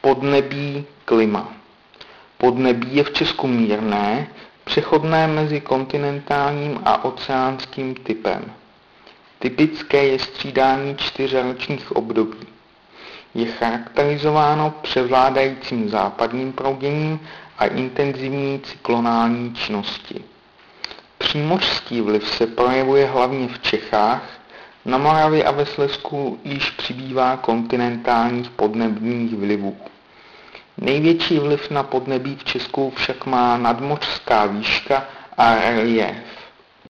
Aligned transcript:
Podnebí 0.00 0.84
klima. 1.04 1.52
Podnebí 2.38 2.96
je 2.96 3.04
v 3.04 3.12
Česku 3.12 3.46
mírné, 3.46 4.28
přechodné 4.64 5.26
mezi 5.26 5.60
kontinentálním 5.60 6.80
a 6.84 7.04
oceánským 7.04 7.94
typem. 7.94 8.52
Typické 9.38 10.04
je 10.04 10.18
střídání 10.18 10.96
čtyřročních 10.96 11.96
období. 11.96 12.46
Je 13.34 13.46
charakterizováno 13.46 14.74
převládajícím 14.82 15.88
západním 15.88 16.52
prouděním 16.52 17.20
a 17.58 17.66
intenzivní 17.66 18.60
cyklonální 18.60 19.54
činnosti. 19.54 20.24
Přímořský 21.18 22.00
vliv 22.00 22.28
se 22.28 22.46
projevuje 22.46 23.06
hlavně 23.06 23.48
v 23.48 23.58
Čechách, 23.58 24.39
na 24.84 24.98
Moravě 24.98 25.44
a 25.44 25.50
ve 25.50 25.66
Slezsku 25.66 26.40
již 26.44 26.70
přibývá 26.70 27.36
kontinentálních 27.36 28.50
podnebních 28.50 29.36
vlivů. 29.36 29.76
Největší 30.78 31.38
vliv 31.38 31.70
na 31.70 31.82
podnebí 31.82 32.36
v 32.36 32.44
Česku 32.44 32.92
však 32.96 33.26
má 33.26 33.56
nadmořská 33.58 34.46
výška 34.46 35.04
a 35.36 35.54
relief. 35.54 36.39